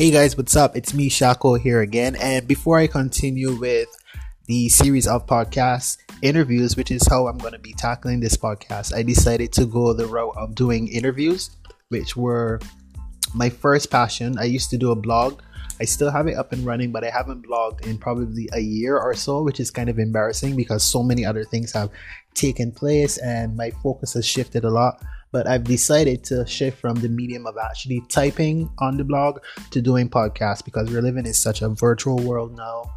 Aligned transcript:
Hey 0.00 0.10
guys, 0.10 0.34
what's 0.34 0.56
up? 0.56 0.78
It's 0.78 0.94
me, 0.94 1.10
Shako, 1.10 1.56
here 1.56 1.82
again. 1.82 2.16
And 2.16 2.48
before 2.48 2.78
I 2.78 2.86
continue 2.86 3.54
with 3.54 3.86
the 4.46 4.70
series 4.70 5.06
of 5.06 5.26
podcast 5.26 5.98
interviews, 6.22 6.74
which 6.74 6.90
is 6.90 7.06
how 7.06 7.26
I'm 7.26 7.36
going 7.36 7.52
to 7.52 7.58
be 7.58 7.74
tackling 7.74 8.18
this 8.18 8.34
podcast, 8.34 8.94
I 8.94 9.02
decided 9.02 9.52
to 9.52 9.66
go 9.66 9.92
the 9.92 10.06
route 10.06 10.32
of 10.38 10.54
doing 10.54 10.88
interviews, 10.88 11.50
which 11.90 12.16
were 12.16 12.60
my 13.34 13.50
first 13.50 13.90
passion. 13.90 14.38
I 14.38 14.44
used 14.44 14.70
to 14.70 14.78
do 14.78 14.90
a 14.90 14.96
blog. 14.96 15.42
I 15.82 15.84
still 15.84 16.10
have 16.10 16.26
it 16.28 16.38
up 16.38 16.52
and 16.52 16.64
running, 16.64 16.92
but 16.92 17.04
I 17.04 17.10
haven't 17.10 17.46
blogged 17.46 17.86
in 17.86 17.98
probably 17.98 18.48
a 18.54 18.60
year 18.60 18.96
or 18.96 19.12
so, 19.12 19.42
which 19.42 19.60
is 19.60 19.70
kind 19.70 19.90
of 19.90 19.98
embarrassing 19.98 20.56
because 20.56 20.82
so 20.82 21.02
many 21.02 21.26
other 21.26 21.44
things 21.44 21.72
have 21.72 21.90
taken 22.32 22.72
place 22.72 23.18
and 23.18 23.54
my 23.54 23.70
focus 23.82 24.14
has 24.14 24.24
shifted 24.24 24.64
a 24.64 24.70
lot 24.70 25.04
but 25.32 25.46
I've 25.46 25.64
decided 25.64 26.24
to 26.24 26.46
shift 26.46 26.78
from 26.80 26.96
the 26.96 27.08
medium 27.08 27.46
of 27.46 27.56
actually 27.56 28.02
typing 28.08 28.70
on 28.78 28.96
the 28.96 29.04
blog 29.04 29.40
to 29.70 29.80
doing 29.80 30.08
podcasts 30.08 30.64
because 30.64 30.90
we're 30.90 31.02
living 31.02 31.26
in 31.26 31.34
such 31.34 31.62
a 31.62 31.68
virtual 31.68 32.16
world 32.16 32.56
now. 32.56 32.90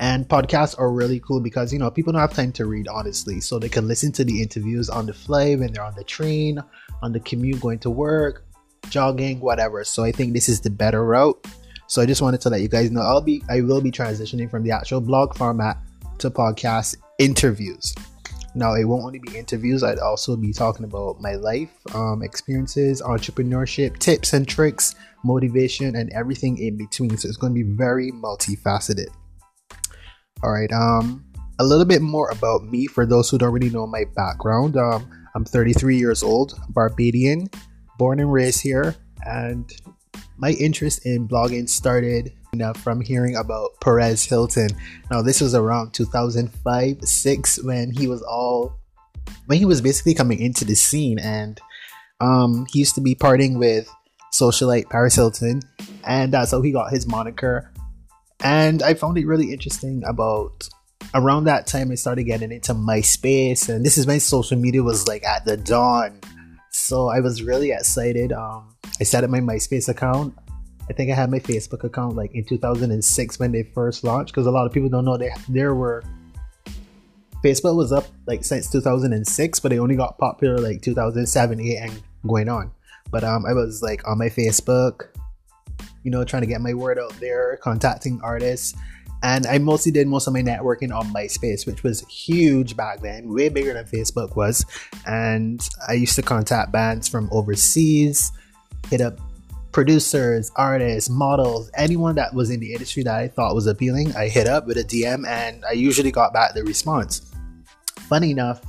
And 0.00 0.28
podcasts 0.28 0.78
are 0.78 0.90
really 0.90 1.20
cool 1.20 1.40
because 1.40 1.72
you 1.72 1.78
know 1.78 1.90
people 1.90 2.12
don't 2.12 2.20
have 2.20 2.34
time 2.34 2.52
to 2.52 2.66
read 2.66 2.88
honestly, 2.88 3.40
so 3.40 3.58
they 3.58 3.68
can 3.68 3.86
listen 3.86 4.10
to 4.12 4.24
the 4.24 4.42
interviews 4.42 4.88
on 4.88 5.06
the 5.06 5.12
fly 5.12 5.54
when 5.54 5.72
they're 5.72 5.84
on 5.84 5.94
the 5.94 6.04
train, 6.04 6.58
on 7.02 7.12
the 7.12 7.20
commute 7.20 7.60
going 7.60 7.78
to 7.80 7.90
work, 7.90 8.44
jogging, 8.88 9.38
whatever. 9.40 9.84
So 9.84 10.02
I 10.02 10.10
think 10.10 10.32
this 10.32 10.48
is 10.48 10.60
the 10.60 10.70
better 10.70 11.04
route. 11.04 11.46
So 11.86 12.02
I 12.02 12.06
just 12.06 12.22
wanted 12.22 12.40
to 12.40 12.50
let 12.50 12.62
you 12.62 12.68
guys 12.68 12.90
know 12.90 13.02
I'll 13.02 13.20
be 13.20 13.42
I 13.48 13.60
will 13.60 13.80
be 13.80 13.92
transitioning 13.92 14.50
from 14.50 14.64
the 14.64 14.72
actual 14.72 15.00
blog 15.00 15.36
format 15.36 15.78
to 16.18 16.30
podcast 16.30 16.96
interviews. 17.18 17.94
Now, 18.54 18.74
it 18.74 18.84
won't 18.84 19.04
only 19.04 19.18
be 19.18 19.38
interviews, 19.38 19.82
I'd 19.82 19.98
also 19.98 20.36
be 20.36 20.52
talking 20.52 20.84
about 20.84 21.20
my 21.20 21.34
life 21.34 21.70
um, 21.94 22.22
experiences, 22.22 23.00
entrepreneurship, 23.00 23.98
tips 23.98 24.34
and 24.34 24.46
tricks, 24.46 24.94
motivation, 25.24 25.96
and 25.96 26.10
everything 26.12 26.58
in 26.58 26.76
between. 26.76 27.16
So 27.16 27.28
it's 27.28 27.38
going 27.38 27.54
to 27.54 27.64
be 27.64 27.76
very 27.76 28.12
multifaceted. 28.12 29.08
All 30.42 30.50
right, 30.50 30.70
um, 30.72 31.24
a 31.58 31.64
little 31.64 31.84
bit 31.84 32.02
more 32.02 32.28
about 32.30 32.64
me 32.64 32.86
for 32.86 33.06
those 33.06 33.30
who 33.30 33.38
don't 33.38 33.52
really 33.52 33.70
know 33.70 33.86
my 33.86 34.04
background. 34.16 34.76
Um, 34.76 35.08
I'm 35.34 35.44
33 35.44 35.96
years 35.96 36.22
old, 36.22 36.58
Barbadian, 36.68 37.48
born 37.98 38.20
and 38.20 38.32
raised 38.32 38.60
here, 38.60 38.96
and 39.24 39.70
my 40.36 40.50
interest 40.50 41.06
in 41.06 41.26
blogging 41.26 41.68
started 41.68 42.32
from 42.82 43.00
hearing 43.00 43.34
about 43.34 43.70
Perez 43.80 44.26
Hilton. 44.26 44.68
Now 45.10 45.22
this 45.22 45.40
was 45.40 45.54
around 45.54 45.94
2005, 45.94 46.98
six 47.02 47.58
when 47.62 47.90
he 47.90 48.06
was 48.06 48.20
all 48.20 48.78
when 49.46 49.58
he 49.58 49.64
was 49.64 49.80
basically 49.80 50.12
coming 50.12 50.38
into 50.38 50.66
the 50.66 50.74
scene, 50.74 51.18
and 51.18 51.58
um, 52.20 52.66
he 52.70 52.80
used 52.80 52.94
to 52.96 53.00
be 53.00 53.14
partying 53.14 53.58
with 53.58 53.90
socialite 54.34 54.90
Paris 54.90 55.14
Hilton, 55.14 55.62
and 56.04 56.34
that's 56.34 56.50
how 56.50 56.60
he 56.60 56.72
got 56.72 56.92
his 56.92 57.06
moniker. 57.06 57.72
And 58.44 58.82
I 58.82 58.92
found 58.92 59.16
it 59.16 59.26
really 59.26 59.50
interesting 59.50 60.02
about 60.06 60.68
around 61.14 61.44
that 61.44 61.66
time 61.66 61.90
I 61.90 61.94
started 61.94 62.24
getting 62.24 62.52
into 62.52 62.74
MySpace, 62.74 63.70
and 63.70 63.82
this 63.82 63.96
is 63.96 64.06
when 64.06 64.20
social 64.20 64.58
media 64.58 64.82
was 64.82 65.08
like 65.08 65.24
at 65.24 65.46
the 65.46 65.56
dawn. 65.56 66.20
So 66.70 67.08
I 67.08 67.20
was 67.20 67.42
really 67.42 67.70
excited. 67.70 68.30
Um, 68.30 68.76
I 69.00 69.04
set 69.04 69.24
up 69.24 69.30
my 69.30 69.40
MySpace 69.40 69.88
account. 69.88 70.34
I 70.88 70.92
think 70.92 71.10
I 71.10 71.14
had 71.14 71.30
my 71.30 71.38
Facebook 71.38 71.84
account 71.84 72.16
like 72.16 72.34
in 72.34 72.44
2006 72.44 73.38
when 73.38 73.52
they 73.52 73.62
first 73.62 74.04
launched 74.04 74.32
because 74.32 74.46
a 74.46 74.50
lot 74.50 74.66
of 74.66 74.72
people 74.72 74.88
don't 74.88 75.04
know 75.04 75.16
they 75.16 75.32
there 75.48 75.74
were 75.74 76.02
Facebook 77.42 77.76
was 77.76 77.92
up 77.92 78.06
like 78.26 78.44
since 78.44 78.70
2006, 78.70 79.60
but 79.60 79.72
it 79.72 79.78
only 79.78 79.96
got 79.96 80.18
popular 80.18 80.58
like 80.58 80.80
2007, 80.82 81.60
8, 81.60 81.76
and 81.78 82.02
going 82.26 82.48
on. 82.48 82.70
But 83.10 83.24
um, 83.24 83.44
I 83.44 83.52
was 83.52 83.82
like 83.82 84.06
on 84.06 84.18
my 84.18 84.28
Facebook, 84.28 85.08
you 86.04 86.10
know, 86.10 86.24
trying 86.24 86.42
to 86.42 86.48
get 86.48 86.60
my 86.60 86.72
word 86.72 86.98
out 86.98 87.12
there, 87.20 87.58
contacting 87.60 88.20
artists, 88.22 88.74
and 89.22 89.46
I 89.46 89.58
mostly 89.58 89.92
did 89.92 90.08
most 90.08 90.26
of 90.26 90.32
my 90.32 90.42
networking 90.42 90.92
on 90.92 91.12
MySpace, 91.12 91.66
which 91.66 91.82
was 91.82 92.00
huge 92.08 92.76
back 92.76 93.00
then, 93.00 93.32
way 93.32 93.48
bigger 93.48 93.72
than 93.72 93.84
Facebook 93.84 94.34
was. 94.34 94.64
And 95.06 95.66
I 95.88 95.92
used 95.92 96.16
to 96.16 96.22
contact 96.22 96.72
bands 96.72 97.08
from 97.08 97.28
overseas, 97.30 98.32
hit 98.90 99.00
up 99.00 99.20
producers, 99.72 100.52
artists, 100.56 101.10
models, 101.10 101.70
anyone 101.74 102.14
that 102.16 102.34
was 102.34 102.50
in 102.50 102.60
the 102.60 102.72
industry 102.72 103.02
that 103.02 103.14
I 103.14 103.28
thought 103.28 103.54
was 103.54 103.66
appealing, 103.66 104.14
I 104.14 104.28
hit 104.28 104.46
up 104.46 104.66
with 104.66 104.76
a 104.76 104.84
DM 104.84 105.26
and 105.26 105.64
I 105.64 105.72
usually 105.72 106.12
got 106.12 106.32
back 106.32 106.54
the 106.54 106.62
response. 106.62 107.32
Funny 108.00 108.30
enough, 108.30 108.62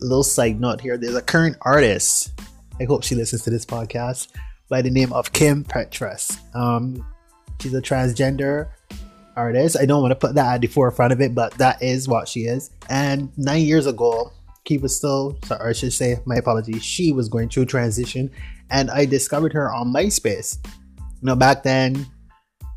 little 0.00 0.22
side 0.22 0.60
note 0.60 0.80
here 0.80 0.96
there's 0.96 1.14
a 1.14 1.22
current 1.22 1.56
artist, 1.62 2.32
I 2.80 2.84
hope 2.84 3.04
she 3.04 3.14
listens 3.14 3.42
to 3.42 3.50
this 3.50 3.66
podcast, 3.66 4.28
by 4.68 4.82
the 4.82 4.90
name 4.90 5.12
of 5.12 5.32
Kim 5.32 5.64
Petras. 5.64 6.38
Um, 6.54 7.04
she's 7.60 7.74
a 7.74 7.82
transgender 7.82 8.70
artist. 9.36 9.76
I 9.78 9.86
don't 9.86 10.02
want 10.02 10.12
to 10.12 10.16
put 10.16 10.34
that 10.34 10.54
at 10.54 10.60
the 10.60 10.66
forefront 10.66 11.12
of 11.12 11.20
it, 11.20 11.34
but 11.34 11.52
that 11.54 11.82
is 11.82 12.08
what 12.08 12.28
she 12.28 12.42
is. 12.42 12.70
And 12.88 13.36
nine 13.36 13.62
years 13.62 13.86
ago, 13.86 14.32
he 14.64 14.78
was 14.78 14.96
still, 14.96 15.38
sorry, 15.44 15.70
I 15.70 15.72
should 15.72 15.92
say, 15.92 16.18
my 16.24 16.36
apologies, 16.36 16.84
she 16.84 17.12
was 17.12 17.28
going 17.28 17.48
through 17.48 17.66
transition 17.66 18.30
and 18.70 18.90
I 18.90 19.04
discovered 19.04 19.52
her 19.52 19.72
on 19.72 19.92
MySpace. 19.92 20.58
You 20.96 21.26
know, 21.26 21.36
back 21.36 21.62
then, 21.62 22.06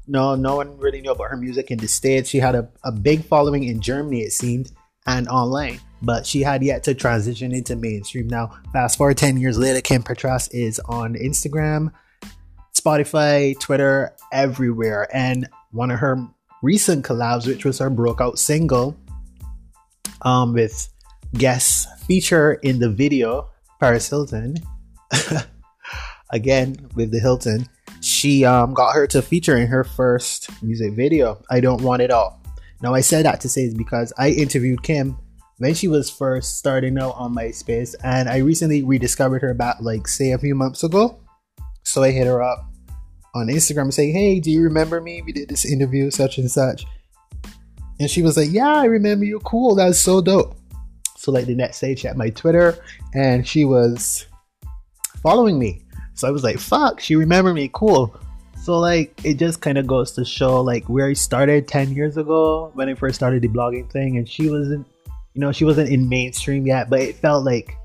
no, 0.08 0.36
no 0.36 0.56
one 0.56 0.78
really 0.78 1.02
knew 1.02 1.12
about 1.12 1.30
her 1.30 1.38
music 1.38 1.72
in 1.72 1.78
the 1.78 1.88
States. 1.88 2.30
She 2.30 2.40
had 2.40 2.56
a, 2.56 2.70
a 2.84 2.92
big 2.92 3.26
following 3.26 3.64
in 3.64 3.82
Germany, 3.82 4.22
it 4.22 4.34
seemed, 4.34 4.72
and 5.08 5.28
online, 5.28 5.80
but 6.02 6.26
she 6.26 6.42
had 6.42 6.64
yet 6.64 6.84
to 6.84 6.94
transition 6.94 7.54
into 7.54 7.76
mainstream. 7.76 8.28
Now, 8.28 8.52
fast 8.74 8.98
forward 8.98 9.18
10 9.18 9.38
years 9.38 9.58
later, 9.58 9.82
Kim 9.82 10.04
Petras 10.04 10.50
is 10.52 10.80
on 10.86 11.16
Instagram, 11.16 11.92
Spotify, 12.76 13.60
Twitter, 13.60 14.16
everywhere. 14.32 15.08
And 15.14 15.48
one 15.72 15.92
of 15.92 16.00
her 16.00 16.28
recent 16.62 17.06
collabs, 17.06 17.48
which 17.48 17.66
was 17.66 17.80
her 17.80 17.90
breakout 17.90 18.38
single 18.38 18.98
um, 20.22 20.54
with 20.54 20.90
guest 21.38 21.88
feature 22.02 22.54
in 22.54 22.80
the 22.80 22.90
video, 22.90 23.50
Paris 23.80 24.10
Hilton. 24.10 24.56
again 26.32 26.76
with 26.96 27.12
the 27.12 27.20
Hilton, 27.20 27.68
she 28.02 28.46
um, 28.46 28.74
got 28.74 28.94
her 28.94 29.08
to 29.08 29.22
feature 29.22 29.58
in 29.58 29.68
her 29.68 29.84
first 29.84 30.50
music 30.62 30.94
video, 30.94 31.42
I 31.50 31.60
Don't 31.60 31.82
Want 31.82 32.02
It 32.02 32.12
All. 32.12 32.42
Now, 32.82 32.94
I 32.94 33.02
said 33.02 33.26
that 33.26 33.42
to 33.42 33.50
say 33.50 33.62
is 33.62 33.74
because 33.74 34.14
I 34.18 34.30
interviewed 34.30 34.84
Kim 34.84 35.18
when 35.58 35.74
she 35.74 35.88
was 35.88 36.10
first 36.10 36.58
starting 36.58 37.00
out 37.00 37.16
on 37.16 37.34
MySpace, 37.34 37.96
and 38.04 38.30
I 38.30 38.38
recently 38.38 38.84
rediscovered 38.84 39.42
her 39.42 39.54
back, 39.54 39.78
like, 39.80 40.08
say, 40.08 40.32
a 40.32 40.38
few 40.38 40.54
months 40.54 40.84
ago. 40.84 41.20
So 41.84 42.04
I 42.04 42.12
hit 42.12 42.28
her 42.28 42.44
up 42.44 42.70
on 43.34 43.48
Instagram 43.48 43.94
saying, 43.94 44.14
Hey, 44.14 44.40
do 44.40 44.52
you 44.52 44.62
remember 44.62 45.00
me? 45.00 45.22
We 45.22 45.32
did 45.32 45.50
this 45.50 45.66
interview, 45.66 46.12
such 46.12 46.38
and 46.38 46.52
such. 46.52 46.86
And 48.00 48.10
she 48.10 48.22
was 48.22 48.36
like, 48.36 48.52
Yeah, 48.52 48.74
I 48.74 48.86
remember 48.86 49.24
you. 49.24 49.40
Cool. 49.40 49.76
That's 49.76 50.00
so 50.00 50.22
dope. 50.22 50.58
So, 51.18 51.32
like, 51.32 51.46
the 51.46 51.56
next 51.56 51.80
day, 51.80 51.96
checked 51.96 52.18
my 52.18 52.30
Twitter, 52.30 52.78
and 53.14 53.48
she 53.48 53.66
was 53.66 54.26
following 55.22 55.58
me. 55.58 55.82
So 56.14 56.28
I 56.28 56.32
was 56.32 56.44
like, 56.44 56.60
fuck, 56.60 57.00
she 57.00 57.16
remembered 57.16 57.56
me. 57.56 57.70
Cool. 57.74 58.18
So 58.66 58.80
like 58.80 59.24
it 59.24 59.36
just 59.36 59.62
kind 59.62 59.78
of 59.78 59.86
goes 59.86 60.14
to 60.14 60.26
show 60.26 60.60
like 60.62 60.86
where 60.86 61.06
I 61.06 61.14
started 61.14 61.68
10 61.68 61.94
years 61.94 62.18
ago 62.18 62.72
when 62.74 62.90
I 62.90 62.96
first 62.96 63.16
started 63.16 63.44
the 63.44 63.48
blogging 63.48 63.92
thing 63.92 64.18
and 64.18 64.28
she 64.28 64.50
wasn't 64.50 64.88
you 65.36 65.42
know, 65.42 65.52
she 65.52 65.66
wasn't 65.66 65.90
in 65.90 66.08
mainstream 66.08 66.66
yet, 66.66 66.90
but 66.90 67.02
it 67.02 67.18
felt 67.18 67.44
like 67.44 67.78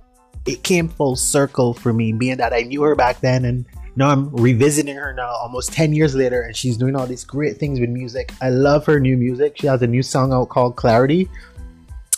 it 0.46 0.62
came 0.62 0.88
full 0.88 1.16
circle 1.16 1.74
for 1.74 1.92
me 1.92 2.12
being 2.12 2.38
that 2.38 2.54
I 2.54 2.62
knew 2.62 2.80
her 2.82 2.94
back 2.94 3.20
then 3.20 3.44
and 3.44 3.66
now 3.96 4.08
I'm 4.08 4.34
revisiting 4.34 4.96
her 4.96 5.12
now 5.12 5.28
almost 5.28 5.72
10 5.72 5.92
years 5.92 6.14
later 6.14 6.42
and 6.42 6.56
she's 6.56 6.78
doing 6.78 6.96
all 6.96 7.06
these 7.06 7.24
great 7.24 7.58
things 7.58 7.80
with 7.80 7.90
music. 7.90 8.32
I 8.40 8.48
love 8.50 8.86
her 8.86 9.00
new 9.00 9.16
music. 9.16 9.58
She 9.58 9.66
has 9.66 9.82
a 9.82 9.86
new 9.86 10.02
song 10.02 10.32
out 10.32 10.48
called 10.48 10.76
Clarity. 10.76 11.28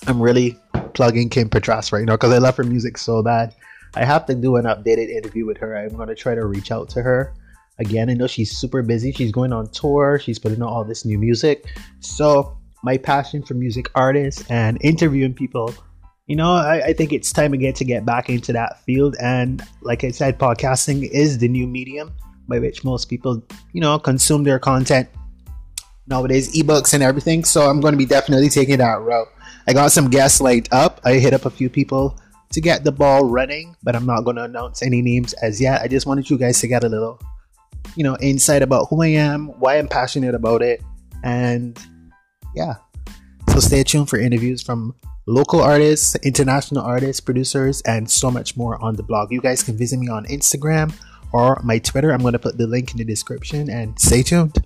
I'm 0.06 0.22
really 0.22 0.56
plugging 0.94 1.28
Kim 1.28 1.48
Petras 1.48 1.92
right 1.92 2.04
now 2.04 2.14
because 2.14 2.32
I 2.32 2.38
love 2.38 2.56
her 2.56 2.64
music 2.64 2.98
so 2.98 3.22
bad. 3.22 3.54
I 3.94 4.04
have 4.04 4.26
to 4.26 4.34
do 4.34 4.56
an 4.56 4.64
updated 4.64 5.08
interview 5.08 5.46
with 5.46 5.58
her. 5.58 5.76
I'm 5.76 5.96
gonna 5.96 6.14
try 6.14 6.34
to 6.34 6.46
reach 6.46 6.70
out 6.70 6.88
to 6.90 7.02
her 7.02 7.34
again. 7.78 8.10
I 8.10 8.14
know 8.14 8.26
she's 8.26 8.56
super 8.56 8.82
busy. 8.82 9.12
She's 9.12 9.32
going 9.32 9.52
on 9.52 9.68
tour. 9.70 10.18
She's 10.18 10.38
putting 10.38 10.62
out 10.62 10.68
all 10.68 10.84
this 10.84 11.04
new 11.04 11.18
music. 11.18 11.66
So 12.00 12.56
my 12.82 12.96
passion 12.96 13.42
for 13.42 13.54
music 13.54 13.90
artists 13.94 14.48
and 14.50 14.78
interviewing 14.82 15.34
people, 15.34 15.74
you 16.26 16.36
know, 16.36 16.52
I, 16.52 16.86
I 16.86 16.92
think 16.92 17.12
it's 17.12 17.32
time 17.32 17.52
again 17.52 17.74
to 17.74 17.84
get 17.84 18.04
back 18.04 18.28
into 18.28 18.52
that 18.52 18.82
field. 18.84 19.16
And 19.20 19.62
like 19.82 20.04
I 20.04 20.10
said, 20.10 20.38
podcasting 20.38 21.08
is 21.10 21.38
the 21.38 21.48
new 21.48 21.66
medium 21.66 22.12
by 22.48 22.58
which 22.58 22.84
most 22.84 23.08
people, 23.08 23.42
you 23.72 23.80
know, 23.80 23.98
consume 23.98 24.44
their 24.44 24.58
content 24.58 25.08
nowadays, 26.06 26.54
ebooks 26.54 26.94
and 26.94 27.02
everything. 27.02 27.44
So 27.44 27.68
I'm 27.68 27.80
going 27.80 27.92
to 27.92 27.98
be 27.98 28.06
definitely 28.06 28.48
taking 28.48 28.78
that 28.78 29.00
route. 29.00 29.28
I 29.66 29.72
got 29.72 29.92
some 29.92 30.10
guests 30.10 30.40
lined 30.40 30.68
up. 30.72 31.00
I 31.04 31.14
hit 31.14 31.32
up 31.32 31.44
a 31.46 31.50
few 31.50 31.70
people 31.70 32.18
to 32.52 32.60
get 32.60 32.84
the 32.84 32.92
ball 32.92 33.24
running, 33.24 33.76
but 33.82 33.96
I'm 33.96 34.06
not 34.06 34.22
going 34.22 34.36
to 34.36 34.44
announce 34.44 34.82
any 34.82 35.02
names 35.02 35.32
as 35.34 35.60
yet. 35.60 35.82
I 35.82 35.88
just 35.88 36.06
wanted 36.06 36.28
you 36.28 36.38
guys 36.38 36.60
to 36.60 36.68
get 36.68 36.84
a 36.84 36.88
little, 36.88 37.20
you 37.96 38.04
know, 38.04 38.16
insight 38.20 38.62
about 38.62 38.86
who 38.90 39.02
I 39.02 39.08
am, 39.08 39.48
why 39.58 39.78
I'm 39.78 39.88
passionate 39.88 40.34
about 40.34 40.62
it, 40.62 40.82
and 41.22 41.78
yeah. 42.54 42.74
So 43.50 43.60
stay 43.60 43.82
tuned 43.82 44.08
for 44.08 44.18
interviews 44.18 44.62
from 44.62 44.94
local 45.26 45.60
artists, 45.60 46.14
international 46.16 46.82
artists, 46.82 47.20
producers, 47.20 47.80
and 47.82 48.10
so 48.10 48.30
much 48.30 48.56
more 48.56 48.82
on 48.82 48.96
the 48.96 49.02
blog. 49.02 49.32
You 49.32 49.40
guys 49.40 49.62
can 49.62 49.76
visit 49.76 49.98
me 49.98 50.08
on 50.08 50.24
Instagram 50.26 50.92
or 51.32 51.60
my 51.62 51.78
Twitter. 51.78 52.12
I'm 52.12 52.20
going 52.20 52.32
to 52.32 52.38
put 52.38 52.58
the 52.58 52.66
link 52.66 52.92
in 52.92 52.98
the 52.98 53.04
description 53.04 53.70
and 53.70 53.98
stay 53.98 54.22
tuned. 54.22 54.56